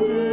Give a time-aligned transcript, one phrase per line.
[0.00, 0.29] on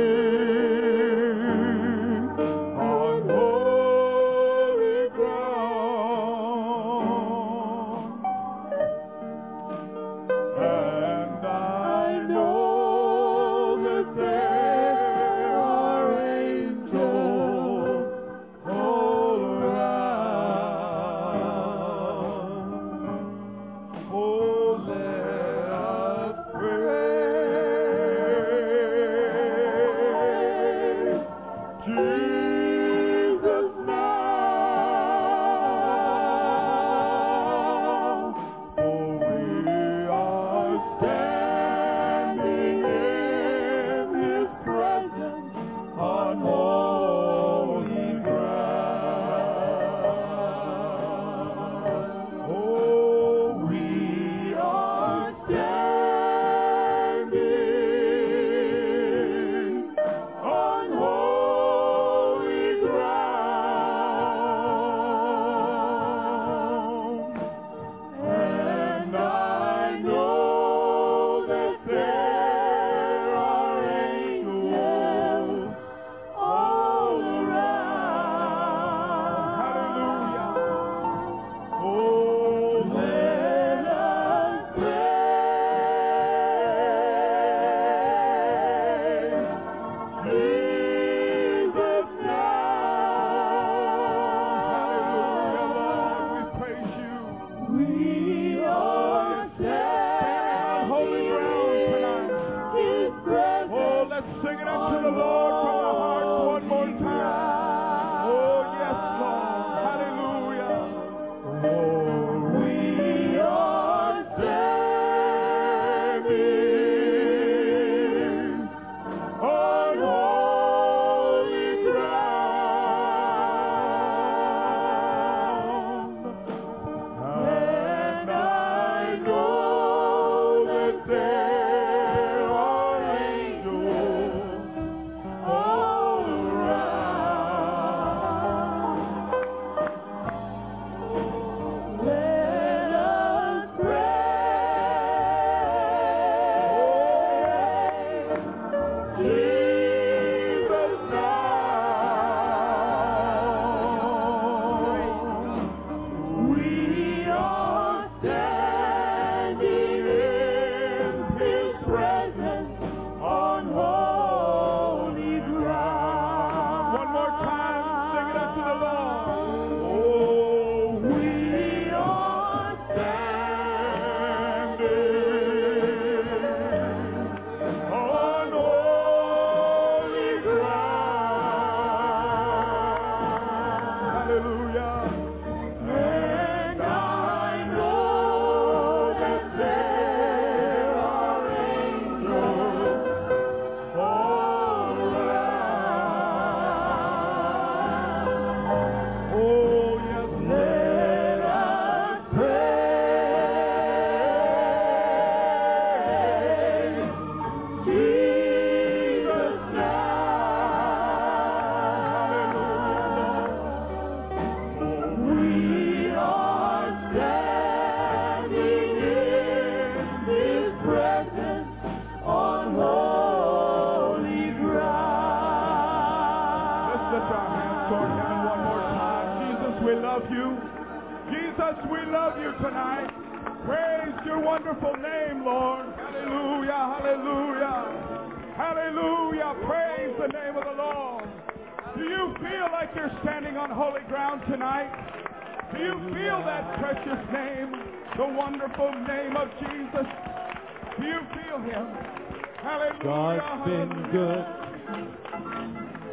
[253.68, 254.46] been good.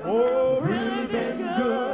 [0.04, 1.93] Oh, really been good.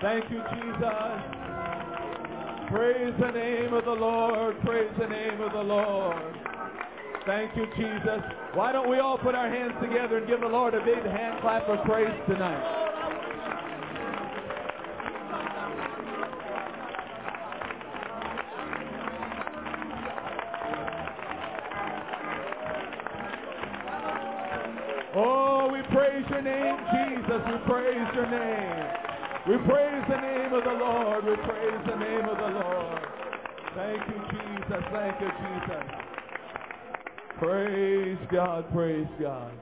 [0.00, 1.40] Thank you, Jesus.
[2.70, 4.58] Praise the name of the Lord.
[4.62, 6.16] Praise the name of the Lord.
[7.26, 8.22] Thank you, Jesus.
[8.54, 11.40] Why don't we all put our hands together and give the Lord a big hand
[11.42, 12.79] clap of praise tonight?
[31.90, 33.02] The name of the Lord.
[33.74, 34.84] Thank you, Jesus.
[34.92, 35.84] Thank you, Jesus.
[37.38, 38.72] Praise God.
[38.72, 39.52] Praise God.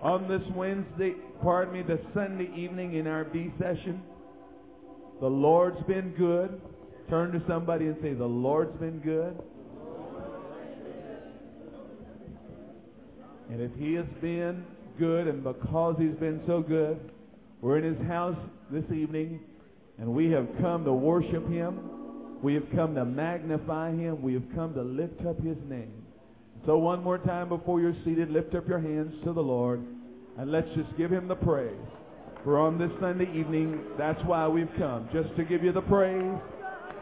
[0.00, 1.12] On this Wednesday,
[1.42, 4.00] pardon me, the Sunday evening in our B session,
[5.20, 6.58] the Lord's been good.
[7.10, 9.38] Turn to somebody and say, the Lord's been good.
[13.50, 14.64] And if he has been
[14.98, 16.98] good and because he's been so good,
[17.60, 18.38] we're in his house
[18.70, 19.40] this evening
[19.98, 21.80] and we have come to worship him.
[22.42, 24.22] We have come to magnify him.
[24.22, 26.04] We have come to lift up his name.
[26.66, 29.84] So one more time before you're seated, lift up your hands to the Lord
[30.38, 31.74] and let's just give him the praise.
[32.44, 35.08] For on this Sunday evening, that's why we've come.
[35.12, 36.38] Just to give you the praise,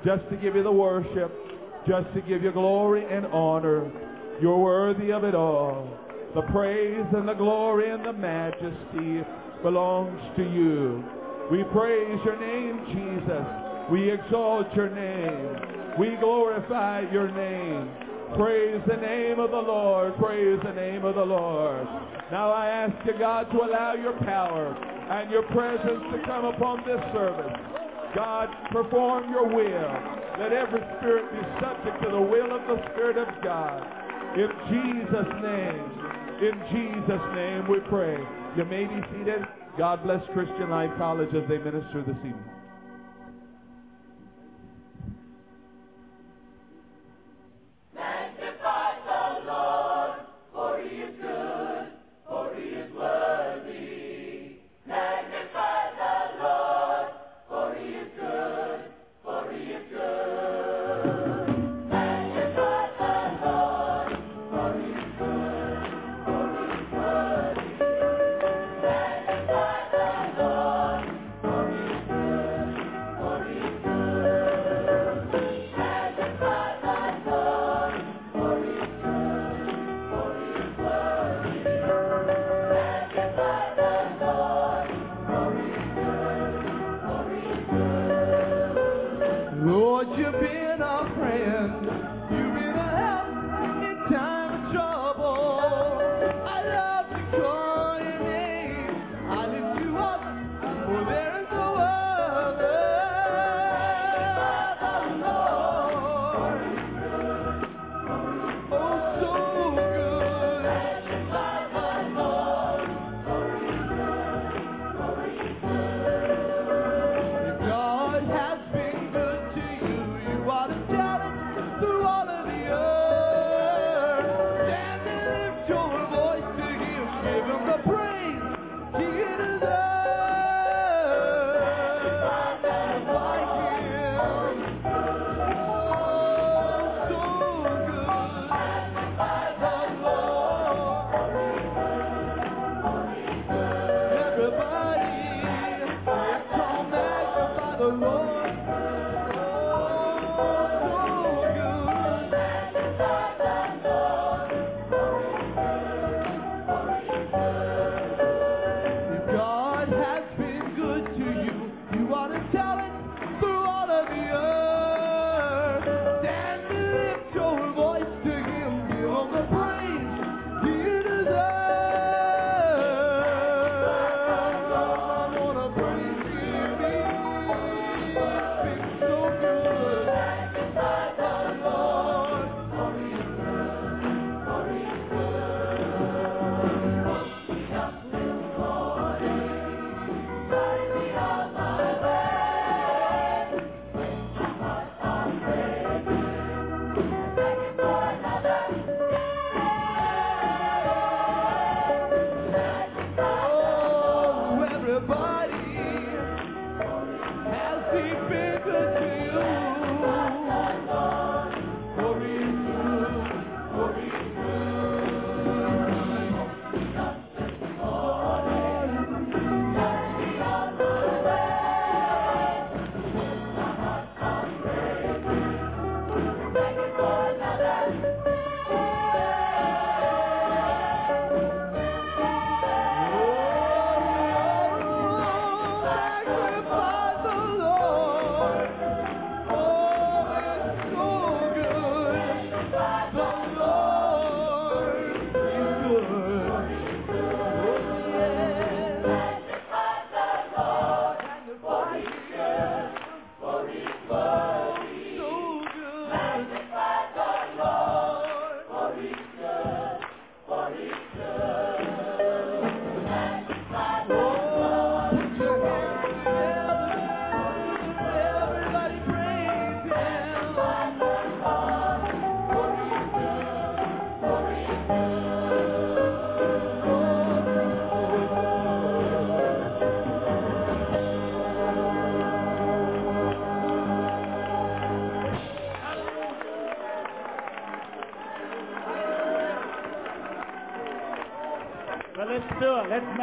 [0.04, 1.30] just to give you the worship,
[1.86, 3.90] just to give you glory and honor.
[4.40, 5.88] You're worthy of it all.
[6.34, 9.22] The praise and the glory and the majesty
[9.62, 11.04] belongs to you.
[11.50, 13.46] We praise your name, Jesus.
[13.90, 15.94] We exalt your name.
[15.96, 17.88] We glorify your name.
[18.34, 20.16] Praise the name of the Lord.
[20.18, 21.86] Praise the name of the Lord.
[22.32, 26.82] Now I ask you, God, to allow your power and your presence to come upon
[26.82, 27.54] this service.
[28.16, 29.92] God, perform your will.
[30.42, 33.86] Let every spirit be subject to the will of the Spirit of God.
[34.34, 35.84] In Jesus' name,
[36.42, 38.18] in Jesus' name we pray.
[38.56, 39.46] You may be seated.
[39.78, 42.55] God bless Christian Life College as they minister this evening.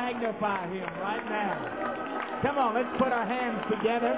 [0.03, 2.41] Magnify him right now.
[2.43, 4.11] Come on, let's put our hands together.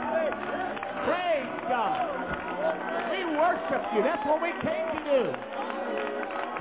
[1.05, 2.01] Praise God.
[3.13, 4.01] We worship you.
[4.01, 5.21] That's what we came to do.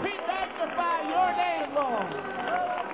[0.04, 2.93] We magnify your name, Lord.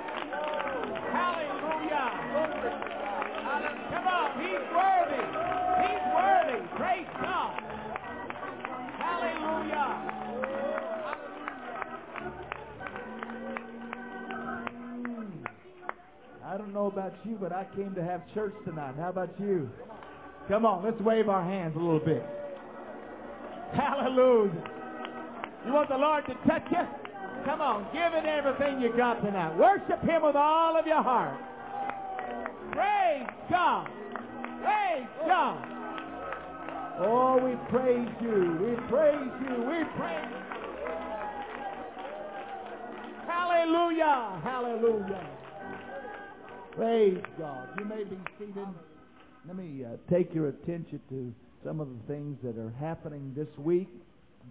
[16.80, 18.94] Know about you, but I came to have church tonight.
[18.96, 19.68] How about you?
[20.48, 22.24] Come on, let's wave our hands a little bit.
[23.74, 24.64] Hallelujah.
[25.66, 26.80] You want the Lord to touch you?
[27.44, 29.58] Come on, give it everything you got tonight.
[29.58, 31.36] Worship Him with all of your heart.
[32.72, 33.86] Praise God.
[34.64, 35.66] Praise God.
[37.00, 38.56] Oh, we praise you.
[38.56, 39.54] We praise you.
[39.68, 40.40] We praise you.
[43.26, 44.40] Hallelujah.
[44.42, 45.39] Hallelujah.
[46.80, 47.68] Praise God.
[47.78, 48.66] You may be seated.
[49.46, 51.30] Let me uh, take your attention to
[51.62, 53.88] some of the things that are happening this week.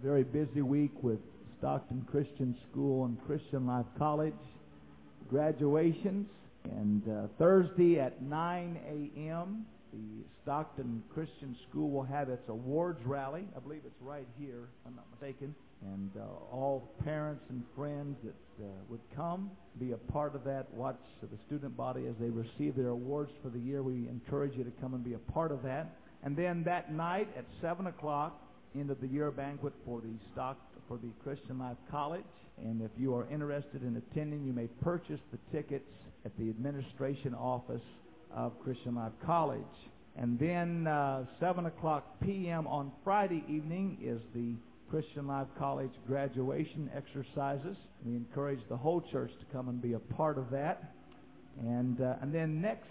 [0.00, 1.18] Very busy week with
[1.58, 4.32] Stockton Christian School and Christian Life College
[5.28, 6.28] graduations.
[6.66, 13.42] And uh, Thursday at 9 a.m., the Stockton Christian School will have its awards rally.
[13.56, 15.52] I believe it's right here, if I'm not mistaken.
[15.82, 20.66] And uh, all parents and friends that uh, would come, be a part of that,
[20.74, 23.82] watch the student body as they receive their awards for the year.
[23.82, 25.96] We encourage you to come and be a part of that.
[26.22, 28.38] And then that night at 7 o'clock,
[28.78, 32.24] end of the year banquet for the stock for the Christian Life College.
[32.58, 35.88] And if you are interested in attending, you may purchase the tickets
[36.24, 37.80] at the administration office
[38.34, 39.62] of Christian Life College.
[40.16, 42.66] And then uh, 7 o'clock p.m.
[42.66, 44.54] on Friday evening is the
[44.90, 47.76] Christian Life College graduation exercises.
[48.04, 50.94] We encourage the whole church to come and be a part of that.
[51.60, 52.88] And, uh, and then next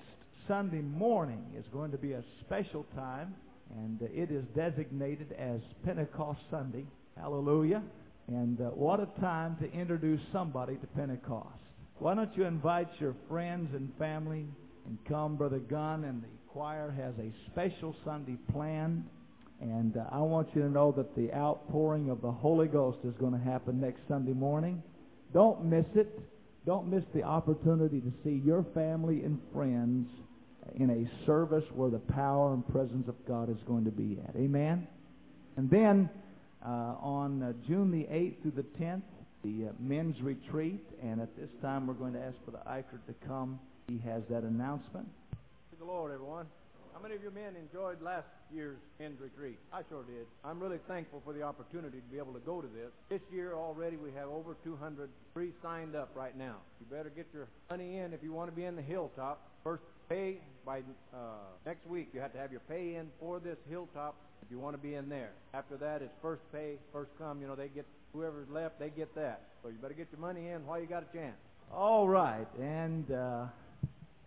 [0.48, 3.36] Sunday morning is going to be a special time,
[3.75, 6.86] and uh, it is designated as Pentecost Sunday.
[7.18, 7.84] Hallelujah.
[8.27, 11.50] And uh, what a time to introduce somebody to Pentecost.
[11.98, 14.46] Why don't you invite your friends and family
[14.86, 15.36] and come?
[15.36, 19.03] Brother Gunn and the choir has a special Sunday planned.
[19.62, 23.13] And uh, I want you to know that the outpouring of the Holy Ghost is
[23.20, 24.82] going to happen next Sunday morning.
[25.34, 26.20] Don't miss it.
[26.66, 30.08] Don't miss the opportunity to see your family and friends
[30.75, 34.36] in a service where the power and presence of God is going to be at.
[34.36, 34.88] Amen?
[35.58, 36.10] And then
[36.66, 39.01] uh, on uh, June the 8th through the 10th,
[39.44, 40.86] the uh, men's retreat.
[41.01, 43.60] And at this time, we're going to ask for the Eichert to come.
[43.88, 45.08] He has that announcement.
[45.70, 46.46] Praise the Lord, everyone.
[47.00, 49.58] How many of you men enjoyed last year's men's retreat?
[49.72, 50.27] I sure did.
[50.44, 52.91] I'm really thankful for the opportunity to be able to go to this.
[53.08, 56.58] This year already we have over 200 pre-signed up right now.
[56.82, 59.39] You better get your money in if you want to be in the hilltop.
[59.63, 60.79] First pay by
[61.13, 62.10] uh, next week.
[62.13, 64.96] You have to have your pay in for this hilltop if you want to be
[64.96, 65.32] in there.
[65.53, 67.39] After that, it's first pay, first come.
[67.39, 69.44] You know, they get whoever's left, they get that.
[69.63, 71.38] So you better get your money in while you got a chance.
[71.72, 72.48] All right.
[72.60, 73.46] And uh,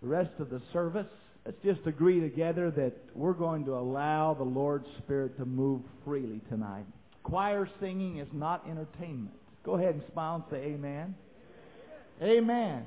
[0.00, 1.07] the rest of the service,
[1.45, 6.41] let's just agree together that we're going to allow the Lord's Spirit to move freely
[6.49, 6.85] tonight.
[7.23, 9.35] Choir singing is not entertainment.
[9.65, 11.15] Go ahead and smile and say amen.
[12.23, 12.85] Amen.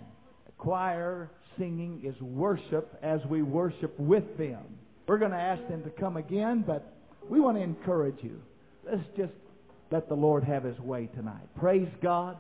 [0.58, 4.64] Choir singing is worship as we worship with them.
[5.08, 6.94] We're going to ask them to come again, but
[7.30, 8.42] we want to encourage you.
[8.86, 9.34] Let's just
[9.92, 11.48] let the Lord have his way tonight.
[11.58, 12.38] Praise God.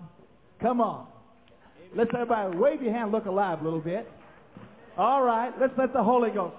[0.61, 1.07] Come on.
[1.95, 4.09] Let's everybody wave your hand, look alive a little bit.
[4.97, 6.55] All right, let's let the Holy Ghost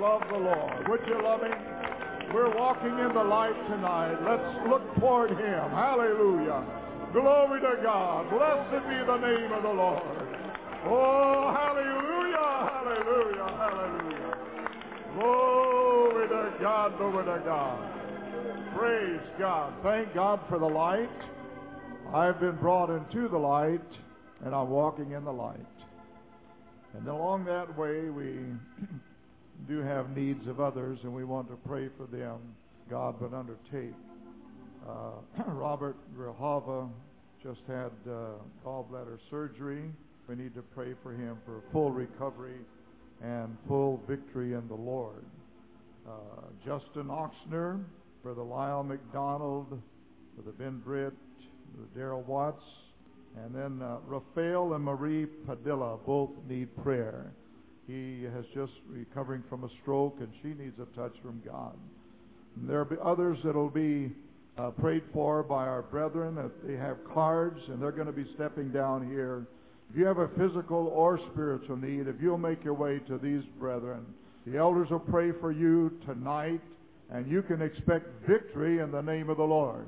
[0.00, 0.88] love the Lord.
[0.88, 1.58] Would you love Him?
[2.32, 4.16] We're walking in the light tonight.
[4.22, 5.70] Let's look toward Him.
[5.70, 6.64] Hallelujah.
[7.12, 8.28] Glory to God.
[8.30, 10.28] Blessed be the name of the Lord.
[10.84, 14.38] Oh, hallelujah, hallelujah, hallelujah.
[15.14, 18.76] Glory to God, glory to God.
[18.76, 19.72] Praise God.
[19.82, 21.08] Thank God for the light.
[22.14, 23.80] I've been brought into the light,
[24.44, 25.58] and I'm walking in the light.
[26.94, 28.38] And along that way, we
[29.68, 32.38] do have needs of others, and we want to pray for them.
[32.88, 33.94] God would undertake.
[34.88, 36.88] Uh, Robert Grahava
[37.42, 38.30] just had uh,
[38.64, 39.90] gallbladder surgery.
[40.26, 42.56] We need to pray for him for full recovery
[43.22, 45.24] and full victory in the Lord.
[46.06, 46.10] Uh,
[46.64, 47.84] Justin Oxner,
[48.22, 49.80] Brother Lyle McDonald,
[50.34, 51.12] Brother Ben Britt,
[51.74, 52.64] Brother Daryl Watts,
[53.44, 57.32] and then uh, Rafael and Marie Padilla both need prayer.
[57.88, 61.74] He has just recovering from a stroke, and she needs a touch from God.
[62.56, 64.12] And there will be others that will be
[64.58, 66.38] uh, prayed for by our brethren.
[66.64, 69.46] They have cards, and they're going to be stepping down here.
[69.90, 73.42] If you have a physical or spiritual need, if you'll make your way to these
[73.58, 74.04] brethren,
[74.46, 76.60] the elders will pray for you tonight,
[77.10, 79.86] and you can expect victory in the name of the Lord.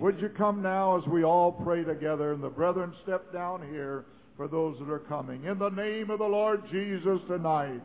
[0.00, 4.06] Would you come now as we all pray together, and the brethren step down here
[4.36, 5.44] for those that are coming.
[5.44, 7.80] In the name of the Lord Jesus tonight.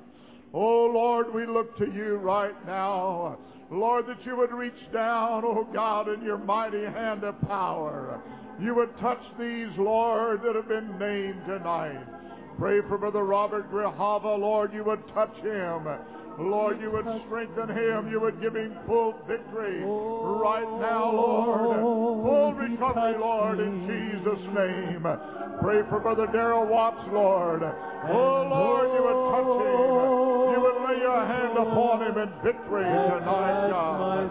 [0.53, 3.37] Oh Lord, we look to you right now.
[3.71, 8.21] Lord, that you would reach down, oh God, in your mighty hand of power.
[8.59, 12.05] you would touch these, Lord, that have been named tonight.
[12.57, 15.87] Pray for Brother Robert Grihava, Lord, you would touch him.
[16.39, 18.09] Lord, you would strengthen him.
[18.09, 21.79] You would give him full victory right now, Lord.
[21.81, 25.03] Full recovery, Lord, in Jesus' name.
[25.61, 27.61] Pray for Brother Darrell Watts, Lord.
[27.61, 29.91] Oh, Lord, you would touch him.
[30.51, 34.29] You would lay your hand upon him in victory tonight, God.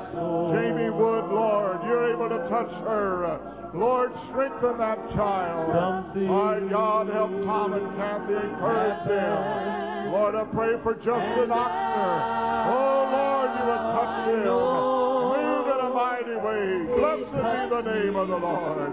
[0.57, 3.60] Jamie Wood, Lord, you're able to touch her.
[3.75, 5.71] Lord, strengthen that child.
[6.17, 10.13] My God, help Tom and Kathy, encourage them.
[10.13, 12.15] Lord, I pray for Justin Oxner.
[12.67, 14.43] Oh, Lord, you would touch him.
[14.51, 16.67] Move in a mighty way.
[16.99, 18.91] Blessed be the name of the Lord.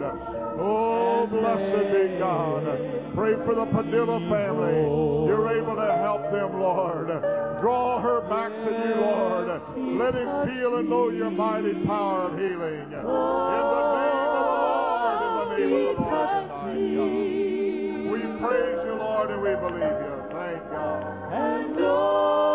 [0.62, 2.64] Oh, blessed be God.
[3.18, 4.78] Pray for the Padilla family.
[5.26, 7.10] You're able to help them, Lord.
[7.62, 9.50] Draw her back to you, Lord.
[9.98, 12.94] Let him feel and know your mighty power of healing.
[12.94, 14.67] In the name of the Lord, the
[15.58, 15.66] We
[18.40, 20.14] praise you, Lord, and we believe you.
[21.32, 22.47] Thank God.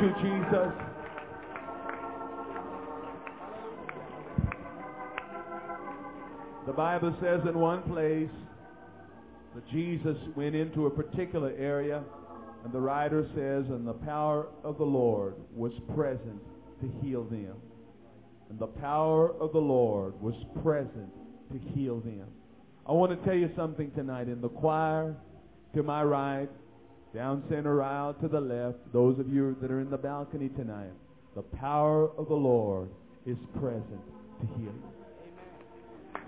[0.00, 0.72] You, Jesus.
[6.66, 8.30] The Bible says in one place
[9.54, 12.02] that Jesus went into a particular area,
[12.64, 16.40] and the writer says, and the power of the Lord was present
[16.80, 17.56] to heal them.
[18.48, 21.10] And the power of the Lord was present
[21.52, 22.26] to heal them.
[22.86, 24.28] I want to tell you something tonight.
[24.28, 25.14] In the choir,
[25.74, 26.48] to my right,
[27.14, 30.92] down center aisle to the left, those of you that are in the balcony tonight,
[31.34, 32.88] the power of the Lord
[33.26, 34.00] is present
[34.40, 34.82] to heal you.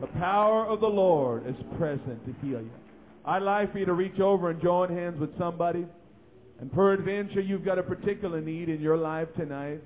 [0.00, 2.70] The power of the Lord is present to heal you.
[3.24, 5.86] I'd like for you to reach over and join hands with somebody.
[6.60, 9.80] And peradventure, you've got a particular need in your life tonight.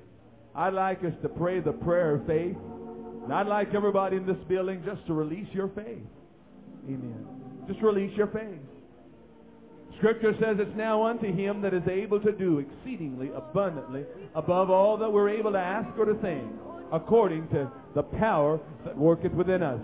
[0.55, 2.57] I'd like us to pray the prayer of faith.
[3.25, 6.07] And I'd like everybody in this building just to release your faith.
[6.87, 7.27] Amen.
[7.69, 8.61] Just release your faith.
[9.99, 14.05] Scripture says it's now unto him that is able to do exceedingly abundantly
[14.35, 16.45] above all that we're able to ask or to think,
[16.93, 19.81] according to the power that worketh within us.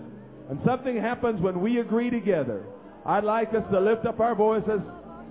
[0.49, 2.63] And something happens when we agree together.
[3.05, 4.79] I'd like us to lift up our voices,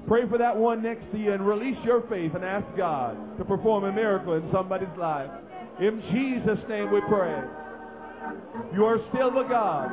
[0.09, 3.45] pray for that one next to you, and release your faith and ask God to
[3.45, 5.31] perform a miracle in somebody's life.
[5.81, 7.40] In Jesus' name we pray.
[8.75, 9.90] You are still the God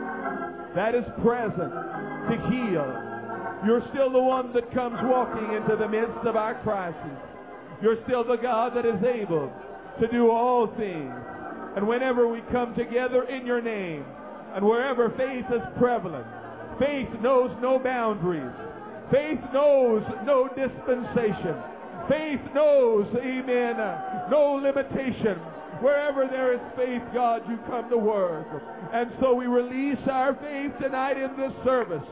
[0.76, 1.72] that is present
[2.30, 3.09] to heal.
[3.66, 7.18] You're still the one that comes walking into the midst of our crisis.
[7.82, 9.52] You're still the God that is able
[10.00, 11.14] to do all things.
[11.76, 14.06] And whenever we come together in your name,
[14.56, 16.26] and wherever faith is prevalent,
[16.80, 18.52] faith knows no boundaries.
[19.12, 21.56] Faith knows no dispensation.
[22.08, 23.76] Faith knows, amen,
[24.32, 25.38] no limitation.
[25.82, 28.48] Wherever there is faith, God, you come to work.
[28.94, 32.04] And so we release our faith tonight in this service.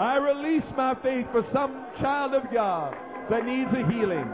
[0.00, 2.96] I release my faith for some child of God
[3.28, 4.24] that needs a healing.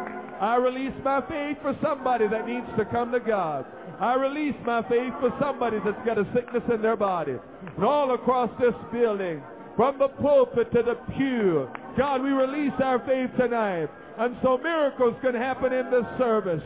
[0.41, 3.67] I release my faith for somebody that needs to come to God.
[3.99, 7.35] I release my faith for somebody that's got a sickness in their body.
[7.75, 9.43] And all across this building,
[9.75, 13.89] from the pulpit to the pew, God, we release our faith tonight.
[14.19, 16.63] And so miracles can happen in this service.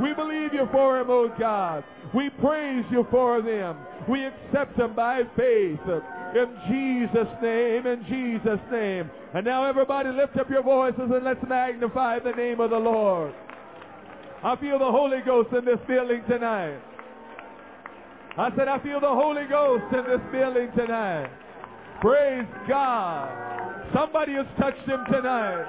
[0.00, 1.82] We believe you for them, oh God.
[2.14, 3.76] We praise you for them.
[4.08, 5.80] We accept them by faith.
[6.34, 9.10] In Jesus' name, in Jesus' name.
[9.34, 13.32] And now everybody lift up your voices and let's magnify the name of the Lord.
[14.42, 16.78] I feel the Holy Ghost in this building tonight.
[18.38, 21.30] I said, I feel the Holy Ghost in this building tonight.
[22.00, 23.86] Praise God.
[23.94, 25.64] Somebody has touched him tonight.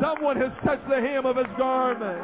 [0.00, 2.22] Someone has touched the hem of his garment.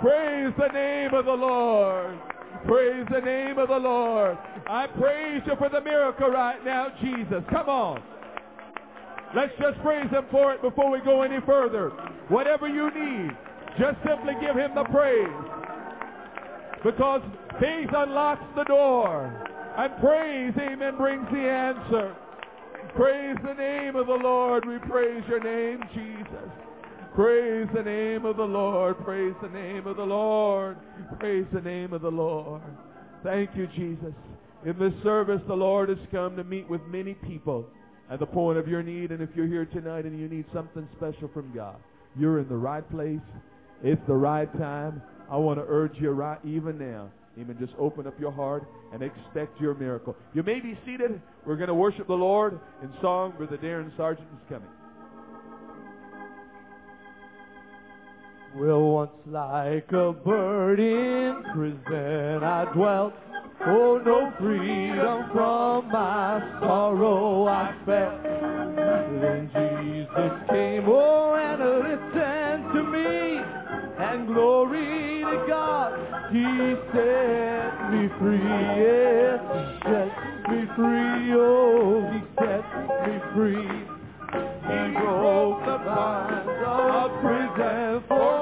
[0.00, 2.18] Praise the name of the Lord.
[2.66, 4.38] Praise the name of the Lord.
[4.66, 7.42] I praise you for the miracle right now, Jesus.
[7.50, 8.02] Come on.
[9.34, 11.90] Let's just praise him for it before we go any further.
[12.28, 13.30] Whatever you need,
[13.78, 15.26] just simply give him the praise.
[16.84, 17.22] Because
[17.58, 19.48] faith unlocks the door.
[19.76, 22.14] And praise, amen, brings the answer.
[22.94, 24.66] Praise the name of the Lord.
[24.66, 26.50] We praise your name, Jesus.
[27.14, 28.96] Praise the name of the Lord.
[29.04, 30.78] Praise the name of the Lord.
[31.18, 32.62] Praise the name of the Lord.
[33.22, 34.14] Thank you, Jesus.
[34.64, 37.66] In this service, the Lord has come to meet with many people
[38.10, 39.10] at the point of your need.
[39.10, 41.76] And if you're here tonight and you need something special from God,
[42.18, 43.20] you're in the right place.
[43.82, 45.02] It's the right time.
[45.30, 47.10] I want to urge you right even now.
[47.38, 50.16] Even just open up your heart and expect your miracle.
[50.32, 51.20] You may be seated.
[51.44, 53.34] We're going to worship the Lord in song.
[53.36, 54.68] Brother Darren Sargent is coming.
[58.54, 63.14] Well, once like a bird in prison I dwelt.
[63.64, 68.22] Oh, no freedom from my sorrow I felt.
[69.22, 73.40] Then Jesus came, oh, and listened to me.
[74.04, 75.92] And glory to God,
[76.30, 76.44] He
[76.92, 78.42] set me free.
[78.76, 80.12] Yes, He set
[80.50, 81.32] me free.
[81.32, 82.64] Oh, He set
[83.08, 83.92] me free.
[84.62, 88.41] He broke the bonds of prison for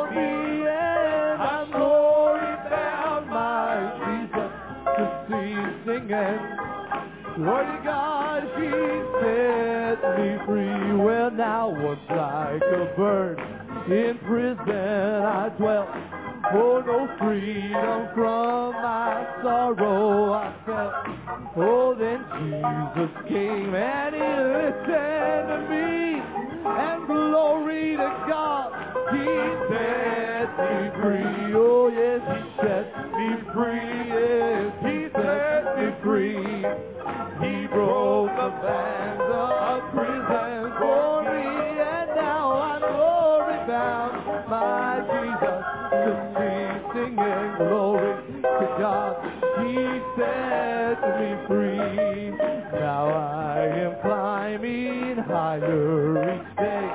[6.10, 6.56] singing.
[7.36, 8.70] Glory to God, He
[9.20, 10.96] set me free.
[10.96, 13.38] Well, now once like a bird
[13.86, 16.19] in prison I dwelt.
[16.52, 20.94] Oh, no freedom from my sorrow I felt.
[21.56, 26.20] Oh, then Jesus came and He listened to me.
[26.66, 28.72] And glory to God,
[29.14, 29.26] He
[29.70, 31.54] set me free.
[31.54, 33.94] Oh, yes, He set me free.
[34.10, 36.66] Yes, He set me free.
[37.46, 40.39] He broke the bands of prison
[49.70, 49.76] He
[50.16, 52.30] set me free.
[52.80, 56.90] Now I am climbing higher each day.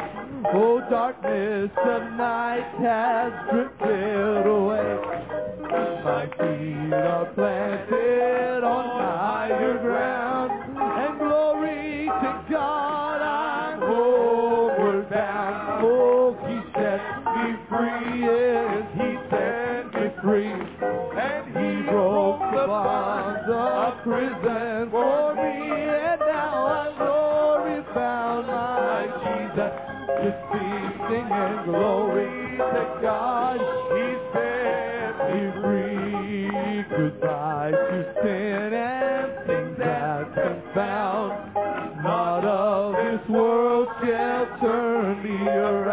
[0.54, 5.00] Oh, darkness of night has drifted away.
[6.04, 15.86] My feet are planted on higher ground, and glory to God, I'm homeward bound.
[15.86, 17.02] Oh, He set
[17.40, 20.75] me free, yes, He set me free,
[22.66, 29.74] the bonds of prison for me, and now I'm glory bound, my Jesus,
[30.18, 30.66] to be
[31.06, 33.58] singing glory to God.
[33.94, 36.86] He set me free.
[36.90, 41.54] Goodbye to sin and things that confound.
[42.04, 45.85] Not of this world shall turn me around.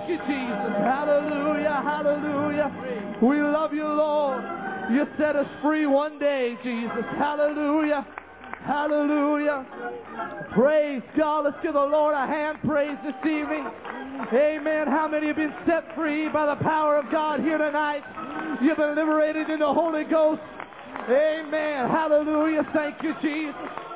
[0.00, 0.72] Thank you, Jesus.
[0.80, 3.18] Hallelujah, hallelujah.
[3.20, 4.42] We love you, Lord.
[4.90, 7.04] You set us free one day, Jesus.
[7.18, 8.06] Hallelujah.
[8.64, 9.66] Hallelujah.
[10.54, 11.44] Praise God.
[11.44, 13.68] Let's give the Lord a hand praise this evening.
[14.32, 14.86] Amen.
[14.88, 18.02] How many have been set free by the power of God here tonight?
[18.62, 20.40] You've been liberated in the Holy Ghost.
[21.08, 21.90] Amen.
[21.90, 22.66] Hallelujah.
[22.72, 23.89] Thank you, Jesus.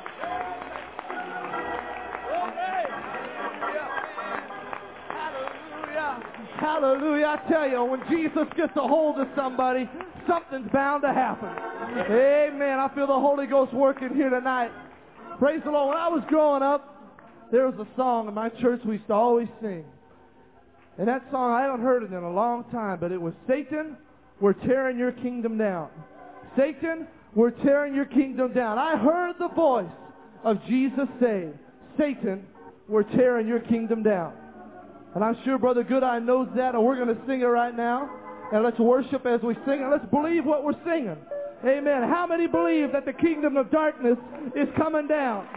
[6.59, 7.37] Hallelujah.
[7.37, 9.89] I tell you, when Jesus gets a hold of somebody,
[10.27, 11.49] something's bound to happen.
[11.49, 12.79] Amen.
[12.79, 14.71] I feel the Holy Ghost working here tonight.
[15.37, 15.89] Praise the Lord.
[15.89, 16.91] When I was growing up,
[17.51, 19.85] there was a song in my church we used to always sing.
[20.97, 23.97] And that song, I haven't heard it in a long time, but it was Satan,
[24.39, 25.89] we're tearing your kingdom down.
[26.57, 28.77] Satan, we're tearing your kingdom down.
[28.77, 29.91] I heard the voice
[30.45, 31.49] of Jesus say,
[31.97, 32.47] Satan,
[32.87, 34.33] we're tearing your kingdom down.
[35.15, 38.09] And I'm sure Brother Goodeye knows that, and we're going to sing it right now.
[38.51, 41.17] And let's worship as we sing, and let's believe what we're singing.
[41.65, 42.03] Amen.
[42.03, 44.17] How many believe that the kingdom of darkness
[44.55, 45.47] is coming down?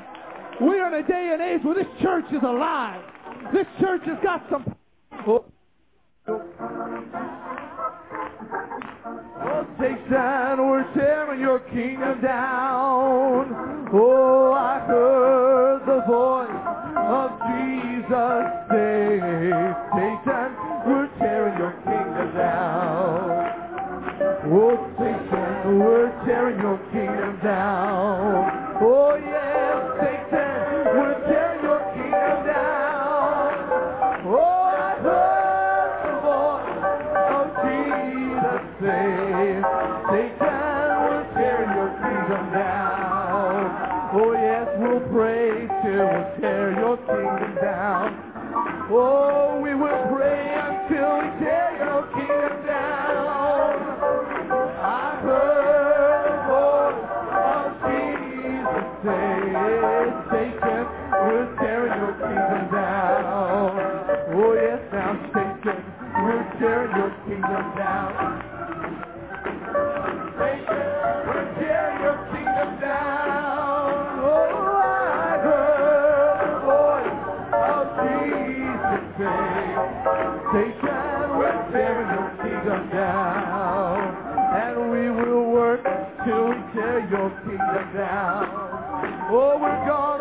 [0.61, 3.03] We are in a day and age where this church is alive.
[3.53, 4.75] This church has got some.
[5.27, 5.45] Oh.
[9.41, 13.89] Oh, Satan, we're tearing your kingdom down.
[13.93, 16.58] Oh, I heard the voice
[17.69, 19.21] Jesus say,
[19.93, 20.49] Satan,
[20.89, 23.29] we're tearing your kingdom down.
[24.49, 28.81] Oh, Satan, we're tearing your kingdom down.
[28.81, 29.38] Oh, yes,
[46.89, 48.89] your kingdom down.
[48.91, 53.77] Oh, we will pray until we tear your kingdom down.
[54.81, 57.05] I heard the voice
[57.45, 59.37] of Jesus say,
[60.33, 60.81] Satan,
[61.29, 63.77] we're tearing your kingdom down.
[64.33, 65.85] Oh yes, now Satan,
[66.25, 68.38] we're tearing your kingdom down.
[87.45, 88.45] Kingdom down.
[89.31, 90.18] Oh, we're gonna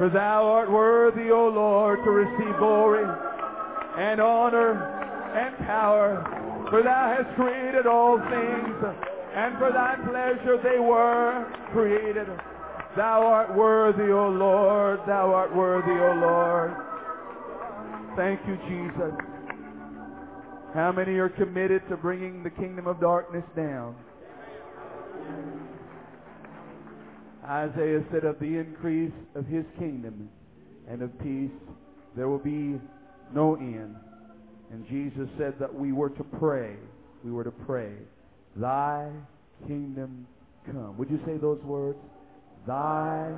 [0.00, 3.04] For thou art worthy, O Lord, to receive glory
[3.98, 4.72] and honor
[5.36, 6.24] and power.
[6.70, 8.96] For thou hast created all things,
[9.36, 12.28] and for thy pleasure they were created.
[12.96, 15.00] Thou art worthy, O Lord.
[15.06, 16.72] Thou art worthy, O Lord.
[18.16, 19.12] Thank you, Jesus.
[20.72, 23.94] How many are committed to bringing the kingdom of darkness down?
[27.50, 30.30] Isaiah said of the increase of his kingdom
[30.88, 31.50] and of peace,
[32.16, 32.80] there will be
[33.34, 33.96] no end.
[34.70, 36.76] And Jesus said that we were to pray.
[37.24, 37.92] We were to pray,
[38.54, 39.10] Thy
[39.66, 40.28] kingdom
[40.64, 40.96] come.
[40.96, 41.98] Would you say those words?
[42.68, 43.32] Thy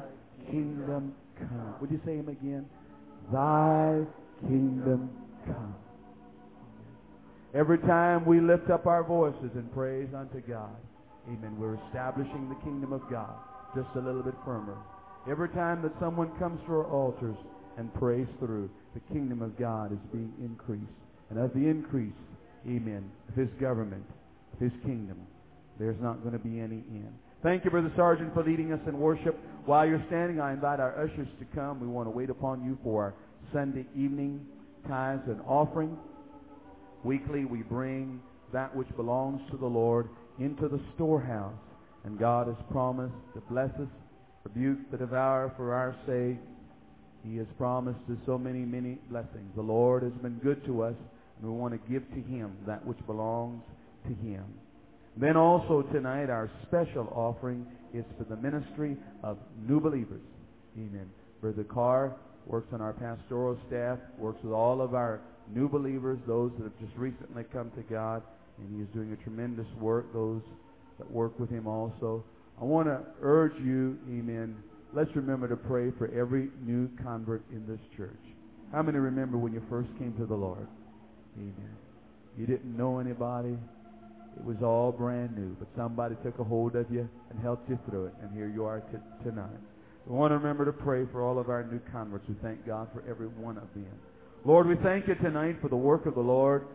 [0.51, 1.75] kingdom come.
[1.81, 2.67] Would you say them again?
[3.33, 4.03] Thy
[4.43, 5.11] kingdom
[5.47, 5.75] come.
[7.55, 10.77] Every time we lift up our voices in praise unto God,
[11.29, 13.37] amen, we're establishing the kingdom of God
[13.75, 14.77] just a little bit firmer.
[15.31, 17.37] Every time that someone comes to our altars
[17.79, 20.93] and prays through, the kingdom of God is being increased.
[21.31, 22.13] And of the increase,
[22.67, 24.05] amen, of his government,
[24.53, 25.17] of his kingdom,
[25.79, 27.13] there's not going to be any end.
[27.43, 29.39] Thank you, Brother Sargent, for leading us in worship.
[29.65, 31.81] While you're standing, I invite our ushers to come.
[31.81, 33.15] We want to wait upon you for our
[33.53, 34.47] Sunday evening
[34.87, 35.97] tithes and offering.
[37.05, 38.21] Weekly, we bring
[38.53, 40.09] that which belongs to the Lord
[40.39, 41.55] into the storehouse.
[42.05, 43.89] And God has promised to bless us,
[44.45, 46.39] rebuke the devourer for our sake.
[47.25, 49.55] He has promised us so many, many blessings.
[49.55, 50.95] The Lord has been good to us,
[51.41, 53.63] and we want to give to Him that which belongs
[54.09, 54.45] to Him.
[55.17, 59.39] Then also tonight, our special offering is for the ministry of
[59.69, 60.23] new believers.
[60.77, 61.09] Amen.
[61.41, 65.21] Brother Carr works on our pastoral staff, works with all of our
[65.55, 68.23] new believers, those that have just recently come to God,
[68.59, 70.13] and he is doing a tremendous work.
[70.13, 70.41] Those
[70.99, 72.25] that work with him also.
[72.61, 74.57] I want to urge you, amen,
[74.95, 78.11] let's remember to pray for every new convert in this church.
[78.73, 80.67] How many remember when you first came to the Lord?
[81.37, 81.77] Amen.
[82.39, 83.57] You didn't know anybody.
[84.37, 87.79] It was all brand new, but somebody took a hold of you and helped you
[87.89, 89.51] through it, and here you are t- tonight.
[90.07, 92.25] We want to remember to pray for all of our new converts.
[92.29, 93.93] We thank God for every one of them.
[94.45, 96.67] Lord, we thank you tonight for the work of the Lord.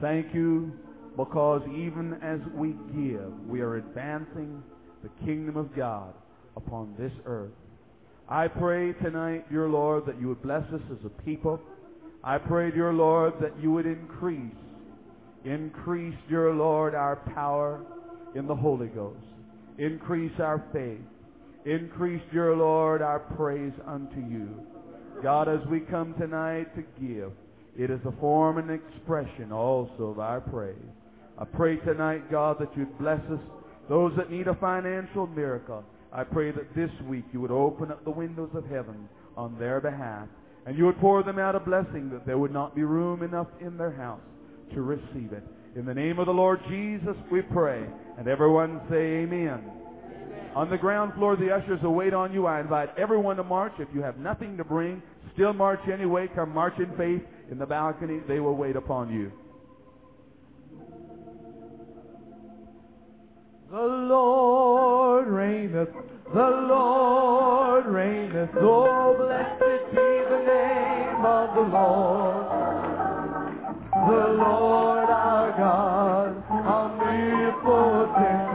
[0.00, 0.72] Thank you
[1.16, 4.62] because even as we give, we are advancing
[5.02, 6.12] the kingdom of God
[6.56, 7.52] upon this earth.
[8.28, 11.60] I pray tonight, dear Lord, that you would bless us as a people.
[12.22, 14.40] I pray, dear Lord, that you would increase,
[15.44, 17.84] increase, dear Lord, our power
[18.34, 19.20] in the Holy Ghost.
[19.78, 21.00] Increase our faith.
[21.66, 24.48] Increase, dear Lord, our praise unto you.
[25.22, 27.32] God, as we come tonight to give,
[27.76, 30.74] it is a form and expression also of our praise.
[31.36, 33.40] I pray tonight, God, that you'd bless us.
[33.88, 38.04] Those that need a financial miracle, I pray that this week you would open up
[38.04, 40.28] the windows of heaven on their behalf.
[40.66, 43.48] And you would pour them out a blessing that there would not be room enough
[43.60, 44.20] in their house
[44.74, 45.42] to receive it.
[45.76, 47.84] In the name of the Lord Jesus, we pray.
[48.16, 49.64] And everyone say amen.
[50.54, 52.46] On the ground floor, the ushers will wait on you.
[52.46, 53.72] I invite everyone to march.
[53.80, 55.02] If you have nothing to bring,
[55.34, 56.28] still march anyway.
[56.32, 58.20] Come march in faith in the balcony.
[58.28, 59.32] They will wait upon you.
[63.74, 65.88] The Lord reigneth,
[66.32, 68.50] the Lord reigneth.
[68.54, 72.46] Oh, blessed be the name of the Lord.
[73.90, 76.36] The Lord our God,
[76.70, 78.54] omnipotent,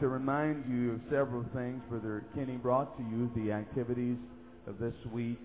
[0.00, 1.82] to remind you of several things.
[1.88, 4.16] Brother Kenny brought to you the activities
[4.66, 5.40] of this week.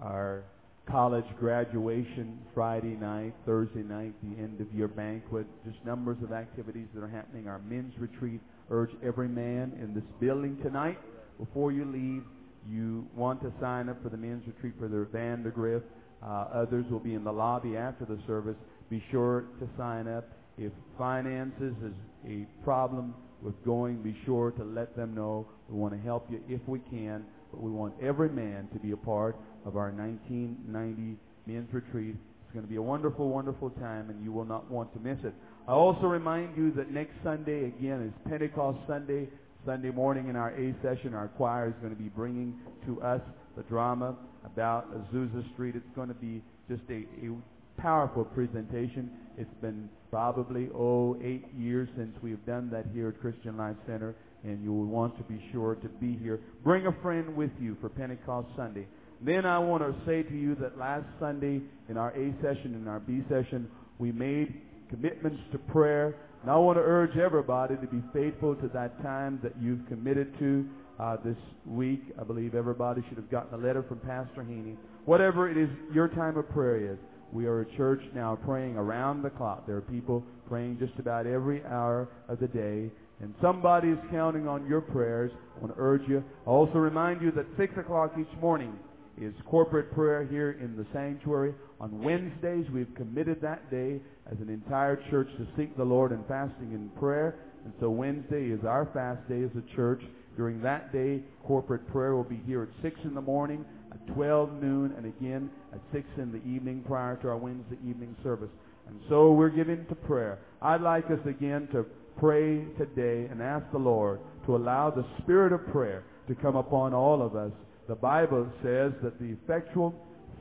[0.00, 0.44] Our
[0.88, 6.86] college graduation Friday night, Thursday night, the end of year banquet, just numbers of activities
[6.94, 7.48] that are happening.
[7.48, 8.40] Our men's retreat.
[8.70, 10.98] Urge every man in this building tonight,
[11.38, 12.22] before you leave,
[12.70, 15.82] you want to sign up for the men's retreat for their Vandergrift.
[16.24, 18.56] Uh, others will be in the lobby after the service.
[18.88, 20.28] Be sure to sign up.
[20.58, 21.94] If finances is
[22.26, 25.48] a problem with going, be sure to let them know.
[25.68, 28.92] We want to help you if we can, but we want every man to be
[28.92, 32.14] a part of our 1990 men's retreat.
[32.44, 35.18] It's going to be a wonderful, wonderful time, and you will not want to miss
[35.24, 35.34] it.
[35.66, 39.28] I also remind you that next Sunday, again, is Pentecost Sunday.
[39.64, 43.20] Sunday morning in our A session, our choir is going to be bringing to us
[43.56, 45.76] the drama about Azusa Street.
[45.76, 47.34] It's going to be just a, a
[47.80, 49.10] powerful presentation.
[49.38, 54.14] It's been probably, oh, eight years since we've done that here at Christian Life Center,
[54.44, 56.40] and you will want to be sure to be here.
[56.62, 58.86] Bring a friend with you for Pentecost Sunday.
[59.24, 62.88] Then I want to say to you that last Sunday in our A session and
[62.88, 63.68] our B session,
[63.98, 66.16] we made commitments to prayer.
[66.42, 70.36] And I want to urge everybody to be faithful to that time that you've committed
[70.40, 70.68] to
[70.98, 71.36] uh, this
[71.66, 72.02] week.
[72.20, 74.76] I believe everybody should have gotten a letter from Pastor Haney.
[75.04, 76.98] Whatever it is your time of prayer is,
[77.32, 79.66] we are a church now praying around the clock.
[79.66, 82.90] There are people praying just about every hour of the day.
[83.20, 85.30] And somebody is counting on your prayers.
[85.56, 86.22] I want to urge you.
[86.46, 88.74] I also remind you that 6 o'clock each morning
[89.20, 91.54] is corporate prayer here in the sanctuary.
[91.80, 96.22] On Wednesdays, we've committed that day as an entire church to seek the Lord in
[96.24, 97.36] fasting and prayer.
[97.64, 100.02] And so Wednesday is our fast day as a church.
[100.36, 104.62] During that day, corporate prayer will be here at 6 in the morning, at 12
[104.62, 108.50] noon, and again at 6 in the evening prior to our Wednesday evening service.
[108.88, 110.38] And so we're giving to prayer.
[110.60, 111.84] I'd like us again to
[112.18, 116.94] pray today and ask the Lord to allow the spirit of prayer to come upon
[116.94, 117.52] all of us.
[117.88, 119.94] The Bible says that the effectual,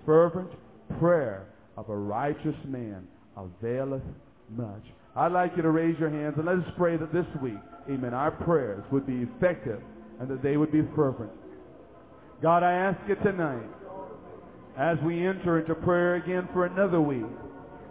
[0.05, 0.49] fervent
[0.99, 4.03] prayer of a righteous man availeth
[4.49, 4.83] much.
[5.15, 7.59] I'd like you to raise your hands and let us pray that this week,
[7.89, 9.81] amen, our prayers would be effective
[10.19, 11.31] and that they would be fervent.
[12.41, 13.67] God, I ask you tonight,
[14.77, 17.25] as we enter into prayer again for another week,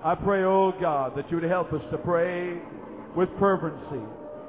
[0.04, 2.58] I pray, oh God, that you would help us to pray
[3.16, 4.02] with fervency.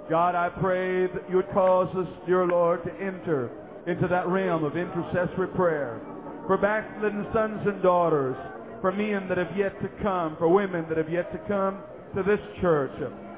[0.10, 3.52] God, I pray that you would cause us, dear Lord, to enter
[3.88, 6.00] into that realm of intercessory prayer
[6.48, 8.36] for backslidden sons and daughters,
[8.82, 11.78] for men that have yet to come, for women that have yet to come
[12.16, 12.92] to this church.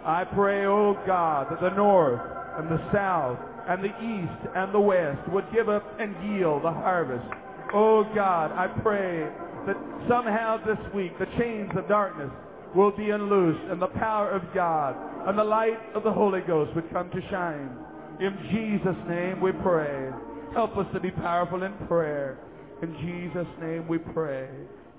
[0.05, 2.19] I pray, oh God, that the north
[2.57, 6.71] and the south and the east and the west would give up and yield the
[6.71, 7.25] harvest.
[7.73, 9.23] Oh God, I pray
[9.65, 9.77] that
[10.09, 12.29] somehow this week the chains of darkness
[12.75, 14.95] will be unloosed and the power of God
[15.27, 17.71] and the light of the Holy Ghost would come to shine.
[18.19, 20.09] In Jesus' name we pray.
[20.53, 22.37] Help us to be powerful in prayer.
[22.81, 24.49] In Jesus' name we pray.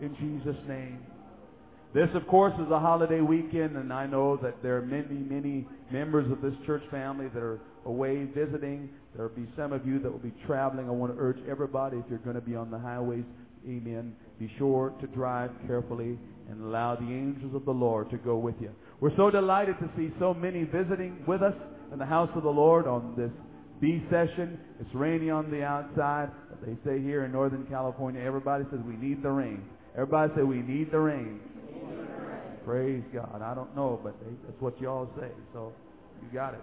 [0.00, 0.98] In Jesus' name.
[1.94, 5.64] This, of course, is a holiday weekend, and I know that there are many, many
[5.92, 8.90] members of this church family that are away visiting.
[9.14, 10.88] There will be some of you that will be traveling.
[10.88, 13.22] I want to urge everybody, if you're going to be on the highways,
[13.64, 16.18] amen, be sure to drive carefully
[16.50, 18.70] and allow the angels of the Lord to go with you.
[19.00, 21.54] We're so delighted to see so many visiting with us
[21.92, 23.30] in the house of the Lord on this
[23.80, 24.58] B session.
[24.80, 26.30] It's rainy on the outside.
[26.50, 29.62] But they say here in Northern California, everybody says we need the rain.
[29.94, 31.38] Everybody say we need the rain.
[32.64, 33.42] Praise God.
[33.42, 35.28] I don't know, but they, that's what you all say.
[35.52, 35.72] So
[36.22, 36.60] you got it.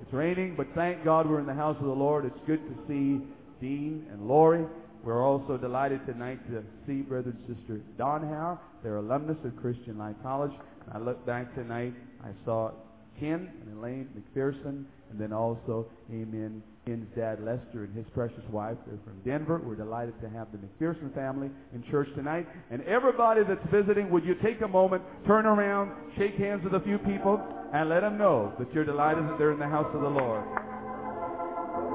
[0.00, 2.24] It's raining, but thank God we're in the house of the Lord.
[2.24, 3.24] It's good to see
[3.60, 4.64] Dean and Lori.
[5.04, 8.58] We're also delighted tonight to see Brother and Sister Donhauer.
[8.82, 10.52] They're alumnus of Christian Life College.
[10.92, 12.70] I look back tonight, I saw
[13.18, 18.76] Ken and Elaine McPherson, and then also, amen, Ken's dad Lester and his precious wife.
[18.86, 19.60] They're from Denver.
[19.64, 22.46] We're delighted to have the McPherson family in church tonight.
[22.70, 26.80] And everybody that's visiting, would you take a moment, turn around, shake hands with a
[26.80, 27.40] few people,
[27.72, 30.44] and let them know that you're delighted that they're in the house of the Lord.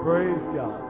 [0.03, 0.89] Praise God.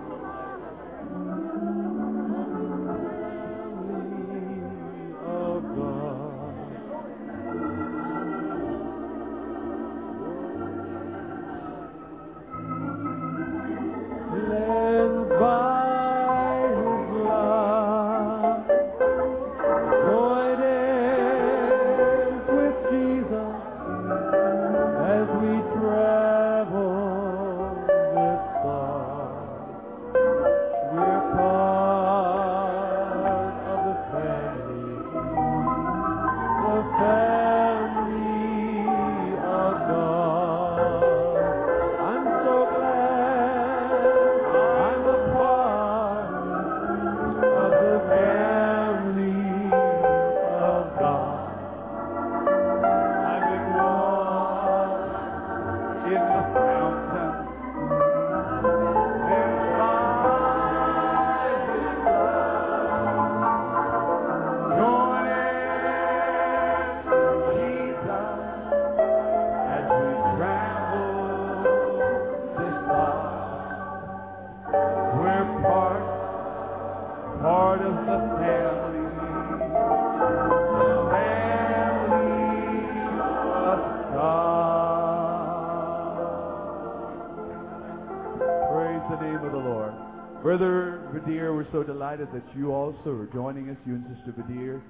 [91.60, 94.82] We're so delighted that you also are joining us, you and Sister Badir.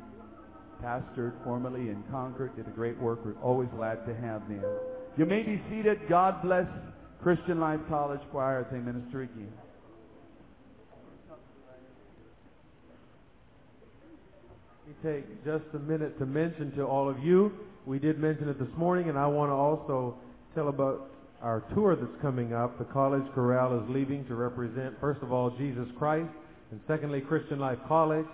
[0.84, 3.26] Pastored formerly in Concord, did a great work.
[3.26, 4.64] We're always glad to have them.
[5.18, 5.98] You may be seated.
[6.08, 6.68] God bless
[7.24, 9.52] Christian Life College Choir as they minister again.
[14.86, 17.52] Me take just a minute to mention to all of you,
[17.88, 20.20] we did mention it this morning, and I want to also
[20.54, 21.10] tell about
[21.42, 22.78] our tour that's coming up.
[22.78, 26.30] The College Chorale is leaving to represent, first of all, Jesus Christ,
[26.72, 28.28] and secondly, Christian Life College.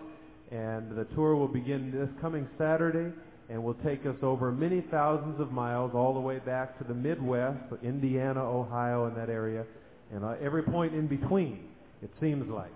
[0.51, 3.11] And the tour will begin this coming Saturday
[3.49, 6.93] and will take us over many thousands of miles all the way back to the
[6.93, 9.65] Midwest, Indiana, Ohio, and that area,
[10.11, 11.59] and uh, every point in between,
[12.01, 12.71] it seems like.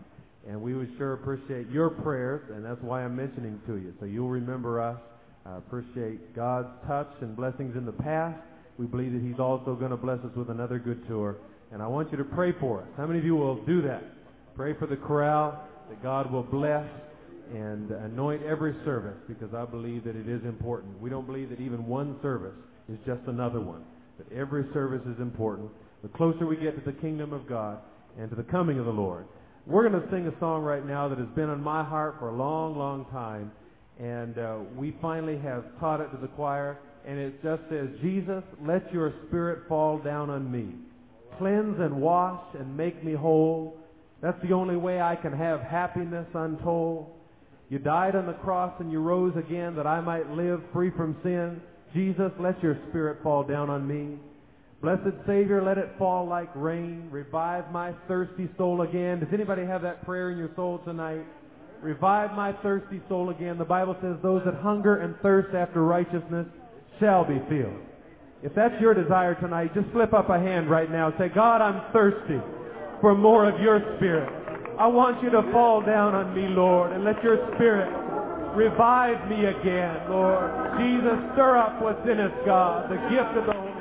[0.48, 3.94] And we would sure appreciate your prayers, and that's why I'm mentioning to you.
[4.00, 5.00] So you'll remember us.
[5.46, 8.40] I appreciate God's touch and blessings in the past.
[8.78, 11.38] We believe that He's also going to bless us with another good tour.
[11.72, 12.88] And I want you to pray for us.
[12.98, 14.04] How many of you will do that?
[14.60, 15.58] Pray for the chorale,
[15.88, 16.86] that God will bless
[17.54, 21.00] and anoint every service, because I believe that it is important.
[21.00, 22.58] We don't believe that even one service
[22.92, 23.86] is just another one,
[24.18, 25.70] but every service is important.
[26.02, 27.78] The closer we get to the kingdom of God
[28.20, 29.24] and to the coming of the Lord,
[29.66, 32.28] we're going to sing a song right now that has been on my heart for
[32.28, 33.54] a long, long time.
[33.98, 36.78] And uh, we finally have taught it to the choir.
[37.08, 40.76] And it just says, Jesus, let your spirit fall down on me.
[41.38, 43.79] Cleanse and wash and make me whole.
[44.22, 47.08] That's the only way I can have happiness untold.
[47.70, 51.16] You died on the cross and you rose again that I might live free from
[51.24, 51.62] sin.
[51.94, 54.18] Jesus, let your spirit fall down on me.
[54.82, 57.08] Blessed Savior, let it fall like rain.
[57.12, 59.20] Revive my thirsty soul again.
[59.20, 61.26] Does anybody have that prayer in your soul tonight?
[61.82, 63.58] Revive my thirsty soul again.
[63.58, 66.48] The Bible says those that hunger and thirst after righteousness
[67.00, 67.80] shall be filled.
[68.42, 71.08] If that's your desire tonight, just slip up a hand right now.
[71.08, 72.40] and Say, God, I'm thirsty
[73.02, 74.30] for more of your spirit.
[74.80, 77.92] I want you to fall down on me, Lord, and let your spirit
[78.56, 80.80] revive me again, Lord.
[80.80, 83.79] Jesus, stir up what's in us, God, the gift of the Holy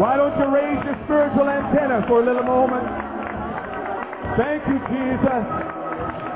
[0.00, 2.82] Why don't you raise your spiritual antenna for a little moment?
[4.34, 5.44] Thank you, Jesus.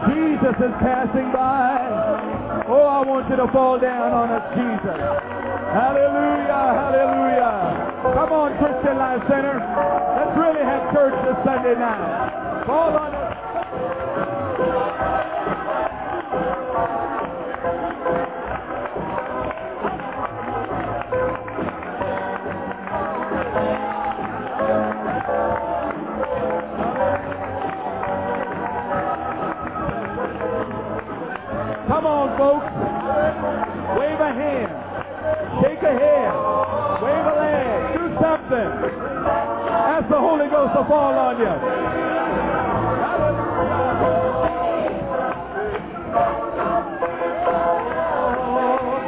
[0.07, 1.75] Jesus is passing by.
[2.71, 4.99] Oh, I want you to fall down on us, Jesus.
[5.75, 8.15] Hallelujah, hallelujah.
[8.15, 9.59] Come on, Christian Life Center.
[9.59, 12.63] Let's really have church this Sunday night.
[12.63, 13.18] Fall on
[32.39, 32.71] folks.
[33.99, 34.71] Wave a hand.
[35.59, 36.31] Shake a head.
[37.03, 37.99] Wave a leg.
[37.99, 38.71] Do something.
[39.75, 41.55] Ask the Holy Ghost to fall on you.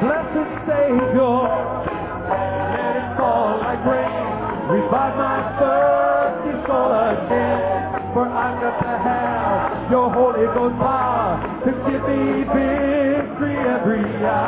[0.03, 1.39] Blessed Savior,
[2.75, 4.27] let it fall like rain.
[4.75, 7.71] Revive my thirsty soul again.
[8.13, 8.71] For I'm to
[9.07, 12.80] have your Holy Ghost power to give me victory
[14.11, 14.40] every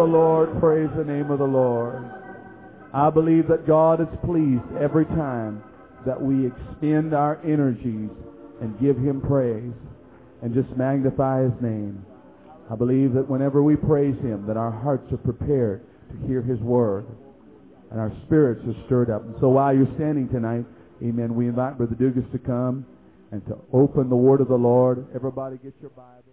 [0.00, 0.58] the Lord.
[0.60, 2.02] Praise the name of the Lord.
[2.94, 5.62] I believe that God is pleased every time
[6.06, 8.08] that we expend our energies
[8.62, 9.76] and give Him praise
[10.40, 12.02] and just magnify His name.
[12.72, 16.58] I believe that whenever we praise Him, that our hearts are prepared to hear His
[16.60, 17.04] word
[17.90, 19.22] and our spirits are stirred up.
[19.22, 20.64] And so while you're standing tonight,
[21.02, 22.86] amen, we invite Brother Dugas to come
[23.32, 25.06] and to open the word of the Lord.
[25.14, 26.29] Everybody get your Bible.